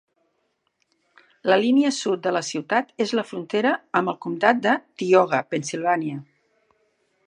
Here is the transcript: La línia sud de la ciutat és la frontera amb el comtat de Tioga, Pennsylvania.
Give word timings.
La 1.51 1.57
línia 1.65 1.91
sud 1.99 2.25
de 2.29 2.33
la 2.39 2.43
ciutat 2.49 2.91
és 3.07 3.15
la 3.21 3.27
frontera 3.33 3.77
amb 4.01 4.15
el 4.15 4.21
comtat 4.27 4.67
de 4.67 4.77
Tioga, 5.03 5.47
Pennsylvania. 5.55 6.23